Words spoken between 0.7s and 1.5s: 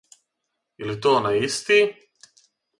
Је ли то онај